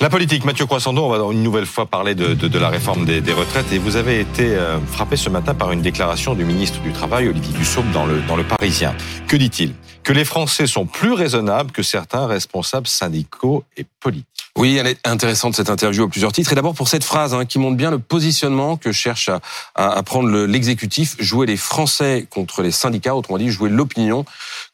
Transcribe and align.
La 0.00 0.08
politique, 0.08 0.44
Mathieu 0.44 0.64
Croissando, 0.64 1.04
on 1.04 1.08
va 1.08 1.32
une 1.32 1.42
nouvelle 1.42 1.66
fois 1.66 1.86
parler 1.86 2.14
de, 2.14 2.58
la 2.58 2.68
réforme 2.68 3.04
des, 3.04 3.20
des, 3.20 3.32
retraites. 3.32 3.72
Et 3.72 3.78
vous 3.78 3.96
avez 3.96 4.20
été 4.20 4.54
euh, 4.54 4.78
frappé 4.86 5.16
ce 5.16 5.28
matin 5.28 5.54
par 5.54 5.72
une 5.72 5.82
déclaration 5.82 6.36
du 6.36 6.44
ministre 6.44 6.78
du 6.82 6.92
Travail, 6.92 7.28
Olivier 7.28 7.52
Dussopt, 7.52 7.90
dans 7.90 8.06
le, 8.06 8.20
dans 8.20 8.36
le 8.36 8.44
Parisien. 8.44 8.94
Que 9.26 9.36
dit-il? 9.36 9.74
Que 10.04 10.12
les 10.12 10.24
Français 10.24 10.68
sont 10.68 10.86
plus 10.86 11.12
raisonnables 11.12 11.72
que 11.72 11.82
certains 11.82 12.28
responsables 12.28 12.86
syndicaux 12.86 13.64
et 13.76 13.84
politiques. 13.98 14.26
Oui, 14.56 14.76
elle 14.76 14.86
est 14.86 14.98
intéressante 15.06 15.56
cette 15.56 15.68
interview 15.68 16.04
à 16.04 16.08
plusieurs 16.08 16.32
titres. 16.32 16.52
Et 16.52 16.54
d'abord 16.54 16.74
pour 16.74 16.88
cette 16.88 17.04
phrase 17.04 17.34
hein, 17.34 17.44
qui 17.44 17.58
montre 17.58 17.76
bien 17.76 17.90
le 17.90 17.98
positionnement 17.98 18.76
que 18.76 18.92
cherche 18.92 19.28
à, 19.28 19.40
à 19.74 20.02
prendre 20.04 20.46
l'exécutif, 20.46 21.16
jouer 21.18 21.46
les 21.46 21.56
Français 21.56 22.26
contre 22.30 22.62
les 22.62 22.70
syndicats, 22.70 23.16
autrement 23.16 23.38
dit 23.38 23.50
jouer 23.50 23.68
l'opinion 23.68 24.24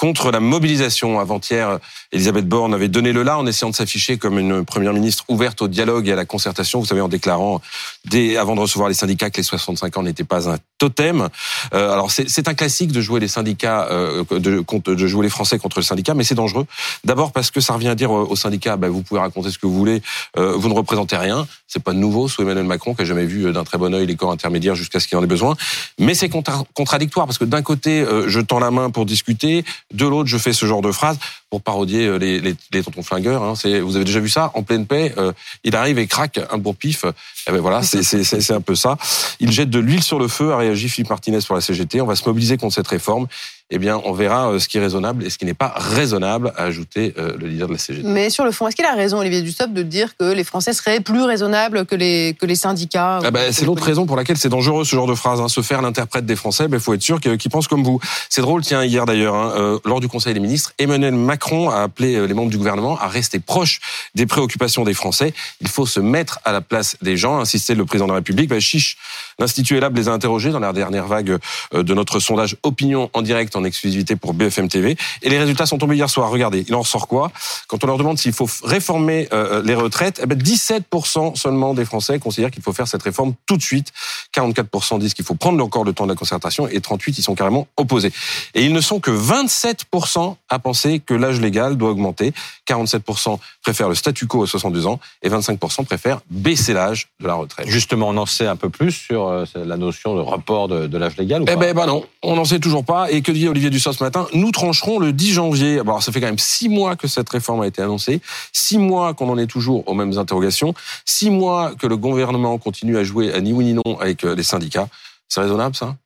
contre 0.00 0.30
la 0.30 0.40
mobilisation. 0.40 1.20
Avant-hier, 1.20 1.78
Elisabeth 2.10 2.48
Borne 2.48 2.72
avait 2.72 2.88
donné 2.88 3.12
le 3.12 3.22
là 3.22 3.36
en 3.36 3.46
essayant 3.46 3.68
de 3.68 3.74
s'afficher 3.74 4.16
comme 4.16 4.38
une 4.38 4.64
première 4.64 4.94
ministre 4.94 5.24
ouverte 5.28 5.60
au 5.60 5.68
dialogue 5.68 6.08
et 6.08 6.12
à 6.12 6.16
la 6.16 6.24
concertation. 6.24 6.80
Vous 6.80 6.86
savez, 6.86 7.02
en 7.02 7.08
déclarant 7.08 7.60
dès 8.06 8.38
avant 8.38 8.54
de 8.54 8.60
recevoir 8.60 8.88
les 8.88 8.94
syndicats 8.94 9.28
que 9.28 9.36
les 9.36 9.42
65 9.42 9.98
ans 9.98 10.02
n'étaient 10.02 10.24
pas 10.24 10.48
un 10.48 10.56
totem. 10.78 11.28
Euh, 11.74 11.92
alors 11.92 12.10
c'est 12.10 12.48
un 12.48 12.54
classique 12.54 12.92
de 12.92 13.02
jouer 13.02 13.20
les 13.20 13.28
syndicats, 13.28 13.88
euh, 13.90 14.24
de, 14.30 14.64
de 14.94 15.06
jouer 15.06 15.24
les 15.24 15.30
Français 15.30 15.58
contre 15.58 15.80
les 15.80 15.84
syndicats, 15.84 16.14
mais 16.14 16.24
c'est 16.24 16.34
dangereux. 16.34 16.64
D'abord 17.04 17.32
parce 17.32 17.50
que 17.50 17.60
ça 17.60 17.74
revient 17.74 17.88
à 17.88 17.94
dire 17.94 18.10
aux 18.10 18.36
syndicats, 18.36 18.78
ben, 18.78 18.88
vous 18.88 19.02
pouvez 19.02 19.20
raconter 19.20 19.50
ce 19.50 19.58
que 19.58 19.66
vous 19.66 19.76
voulez, 19.76 20.00
euh, 20.38 20.54
vous 20.56 20.70
ne 20.70 20.74
représentez 20.74 21.18
rien. 21.18 21.46
C'est 21.66 21.82
pas 21.82 21.92
nouveau 21.92 22.26
sous 22.26 22.40
Emmanuel 22.40 22.64
Macron 22.64 22.94
qui 22.94 23.02
a 23.02 23.04
jamais 23.04 23.26
vu 23.26 23.52
d'un 23.52 23.64
très 23.64 23.76
bon 23.76 23.94
œil 23.94 24.06
les 24.06 24.16
corps 24.16 24.32
intermédiaires 24.32 24.74
jusqu'à 24.74 24.98
ce 24.98 25.06
qu'il 25.06 25.18
en 25.18 25.22
ait 25.22 25.26
besoin. 25.26 25.56
Mais 25.98 26.14
c'est 26.14 26.30
contradictoire 26.30 27.26
parce 27.26 27.38
que 27.38 27.44
d'un 27.44 27.62
côté, 27.62 28.00
euh, 28.00 28.28
je 28.28 28.40
tends 28.40 28.58
la 28.58 28.70
main 28.70 28.90
pour 28.90 29.04
discuter, 29.04 29.64
de 29.92 30.06
l'autre, 30.06 30.28
je 30.28 30.38
fais 30.38 30.52
ce 30.52 30.66
genre 30.66 30.82
de 30.82 30.92
phrase 30.92 31.18
pour 31.50 31.60
parodier 31.60 32.06
euh, 32.06 32.16
les, 32.16 32.40
les, 32.40 32.54
les 32.72 32.82
tontons 32.82 33.02
flingueurs. 33.02 33.42
Hein. 33.42 33.54
Vous 33.82 33.96
avez 33.96 34.04
déjà 34.04 34.20
vu 34.20 34.28
ça 34.28 34.52
en 34.54 34.62
pleine 34.62 34.86
paix. 34.86 35.12
Euh, 35.18 35.32
il 35.64 35.74
arrive 35.74 35.98
et 35.98 36.06
craque 36.06 36.40
un 36.50 36.58
bourre 36.58 36.76
pif. 36.76 37.04
Eh 37.48 37.52
ben 37.52 37.60
voilà, 37.60 37.82
c'est 37.82 38.50
un 38.52 38.60
peu 38.60 38.76
ça. 38.76 38.96
Il 39.40 39.50
jette 39.50 39.70
de 39.70 39.80
l'huile 39.80 40.02
sur 40.02 40.20
le 40.20 40.28
feu, 40.28 40.52
a 40.52 40.56
réagi 40.56 40.88
Philippe 40.88 41.10
Martinez 41.10 41.40
pour 41.44 41.56
la 41.56 41.60
CGT. 41.60 42.00
On 42.00 42.06
va 42.06 42.14
se 42.14 42.26
mobiliser 42.26 42.56
contre 42.56 42.76
cette 42.76 42.88
réforme 42.88 43.26
eh 43.72 43.78
bien, 43.78 44.02
on 44.04 44.12
verra 44.12 44.50
euh, 44.50 44.58
ce 44.58 44.66
qui 44.66 44.78
est 44.78 44.80
raisonnable 44.80 45.24
et 45.24 45.30
ce 45.30 45.38
qui 45.38 45.44
n'est 45.44 45.54
pas 45.54 45.72
raisonnable, 45.76 46.52
a 46.56 46.64
ajouté 46.64 47.14
le 47.16 47.46
leader 47.46 47.68
de 47.68 47.74
la 47.74 47.78
CGT. 47.78 48.08
Mais 48.08 48.28
sur 48.28 48.44
le 48.44 48.50
fond, 48.50 48.66
est-ce 48.66 48.74
qu'il 48.74 48.84
a 48.84 48.94
raison, 48.94 49.18
Olivier 49.18 49.42
Dussopt, 49.42 49.72
de 49.72 49.84
dire 49.84 50.16
que 50.16 50.24
les 50.24 50.42
Français 50.42 50.72
seraient 50.72 50.98
plus 50.98 51.22
raisonnables 51.22 51.86
que 51.86 51.94
les, 51.94 52.34
que 52.34 52.46
les 52.46 52.56
syndicats 52.56 53.20
ah 53.22 53.30
ben, 53.30 53.52
C'est 53.52 53.64
l'autre 53.64 53.84
raison 53.84 54.06
pour 54.06 54.16
laquelle 54.16 54.38
c'est 54.38 54.48
dangereux 54.48 54.84
ce 54.84 54.96
genre 54.96 55.06
de 55.06 55.14
phrase. 55.14 55.40
Hein. 55.40 55.46
Se 55.46 55.60
faire 55.60 55.82
l'interprète 55.82 56.26
des 56.26 56.34
Français, 56.34 56.64
il 56.64 56.68
ben, 56.68 56.80
faut 56.80 56.94
être 56.94 57.02
sûr 57.02 57.20
qu'ils 57.20 57.38
pensent 57.48 57.68
comme 57.68 57.84
vous. 57.84 58.00
C'est 58.28 58.42
drôle, 58.42 58.62
tiens, 58.62 58.82
hier 58.82 59.06
d'ailleurs, 59.06 59.36
hein, 59.36 59.78
lors 59.84 60.00
du 60.00 60.08
Conseil 60.08 60.34
des 60.34 60.40
ministres, 60.40 60.72
Emmanuel 60.78 61.14
Macron 61.14 61.39
a 61.70 61.82
appelé 61.82 62.26
les 62.26 62.34
membres 62.34 62.50
du 62.50 62.58
gouvernement 62.58 62.98
à 62.98 63.08
rester 63.08 63.38
proches 63.38 63.80
des 64.14 64.26
préoccupations 64.26 64.84
des 64.84 64.94
Français. 64.94 65.32
Il 65.60 65.68
faut 65.68 65.86
se 65.86 66.00
mettre 66.00 66.40
à 66.44 66.52
la 66.52 66.60
place 66.60 66.96
des 67.02 67.16
gens, 67.16 67.38
insistait 67.38 67.74
le 67.74 67.84
président 67.84 68.06
de 68.06 68.12
la 68.12 68.16
République. 68.16 68.48
Ben, 68.48 68.60
chiche, 68.60 68.96
l'Institut 69.38 69.76
Elab 69.76 69.96
les 69.96 70.08
a 70.08 70.12
interrogés 70.12 70.50
dans 70.50 70.60
la 70.60 70.72
dernière 70.72 71.06
vague 71.06 71.38
de 71.72 71.94
notre 71.94 72.20
sondage 72.20 72.56
opinion 72.62 73.10
en 73.12 73.22
direct 73.22 73.56
en 73.56 73.64
exclusivité 73.64 74.16
pour 74.16 74.34
BFM 74.34 74.68
TV. 74.68 74.96
Et 75.22 75.30
les 75.30 75.38
résultats 75.38 75.66
sont 75.66 75.78
tombés 75.78 75.96
hier 75.96 76.10
soir. 76.10 76.30
Regardez, 76.30 76.64
il 76.68 76.74
en 76.74 76.80
ressort 76.80 77.08
quoi? 77.08 77.30
Quand 77.68 77.82
on 77.84 77.86
leur 77.86 77.98
demande 77.98 78.18
s'il 78.18 78.32
faut 78.32 78.48
réformer 78.64 79.28
euh, 79.32 79.62
les 79.62 79.74
retraites, 79.74 80.20
eh 80.22 80.26
ben 80.26 80.38
17% 80.38 81.36
seulement 81.36 81.74
des 81.74 81.84
Français 81.84 82.18
considèrent 82.18 82.50
qu'il 82.50 82.62
faut 82.62 82.72
faire 82.72 82.88
cette 82.88 83.02
réforme 83.02 83.34
tout 83.46 83.56
de 83.56 83.62
suite. 83.62 83.92
44% 84.34 84.98
disent 84.98 85.14
qu'il 85.14 85.24
faut 85.24 85.34
prendre 85.34 85.62
encore 85.62 85.84
le 85.84 85.92
temps 85.92 86.04
de 86.04 86.10
la 86.10 86.16
concertation 86.16 86.68
et 86.68 86.80
38 86.80 87.18
ils 87.18 87.22
sont 87.22 87.34
carrément 87.34 87.68
opposés. 87.76 88.12
Et 88.54 88.64
ils 88.64 88.72
ne 88.72 88.80
sont 88.80 89.00
que 89.00 89.10
27% 89.10 90.36
à 90.48 90.58
penser 90.58 91.00
que 91.00 91.14
l'âge 91.14 91.29
légal 91.38 91.76
doit 91.76 91.90
augmenter. 91.90 92.32
47% 92.68 93.38
préfèrent 93.62 93.88
le 93.88 93.94
statu 93.94 94.26
quo 94.26 94.42
à 94.42 94.46
62 94.46 94.86
ans 94.86 95.00
et 95.22 95.28
25% 95.28 95.84
préfèrent 95.84 96.20
baisser 96.30 96.72
l'âge 96.72 97.08
de 97.20 97.26
la 97.26 97.34
retraite. 97.34 97.68
Justement, 97.68 98.08
on 98.08 98.16
en 98.16 98.26
sait 98.26 98.46
un 98.46 98.56
peu 98.56 98.70
plus 98.70 98.92
sur 98.92 99.28
euh, 99.28 99.44
la 99.54 99.76
notion 99.76 100.14
de 100.14 100.20
report 100.20 100.68
de, 100.68 100.98
l'âge 100.98 101.16
légal 101.16 101.42
ou 101.42 101.46
Eh 101.48 101.56
ben, 101.56 101.74
ben, 101.74 101.86
non, 101.86 102.04
on 102.22 102.36
n'en 102.36 102.44
sait 102.44 102.58
toujours 102.58 102.84
pas. 102.84 103.10
Et 103.10 103.22
que 103.22 103.32
dit 103.32 103.48
Olivier 103.48 103.70
Dussopt 103.70 103.98
ce 103.98 104.04
matin? 104.04 104.26
Nous 104.32 104.50
trancherons 104.50 104.98
le 104.98 105.12
10 105.12 105.32
janvier. 105.32 105.80
Alors, 105.80 106.02
ça 106.02 106.12
fait 106.12 106.20
quand 106.20 106.26
même 106.26 106.38
six 106.38 106.68
mois 106.68 106.96
que 106.96 107.08
cette 107.08 107.28
réforme 107.28 107.62
a 107.62 107.66
été 107.66 107.82
annoncée, 107.82 108.20
six 108.52 108.78
mois 108.78 109.14
qu'on 109.14 109.28
en 109.28 109.38
est 109.38 109.46
toujours 109.46 109.86
aux 109.88 109.94
mêmes 109.94 110.18
interrogations, 110.18 110.74
six 111.04 111.30
mois 111.30 111.74
que 111.74 111.86
le 111.86 111.96
gouvernement 111.96 112.58
continue 112.58 112.96
à 112.96 113.04
jouer 113.04 113.32
à 113.32 113.40
ni 113.40 113.52
oui 113.52 113.64
ni 113.64 113.74
non 113.74 113.98
avec 114.00 114.24
euh, 114.24 114.34
les 114.34 114.42
syndicats. 114.42 114.88
C'est 115.28 115.40
raisonnable, 115.40 115.76
ça? 115.76 115.96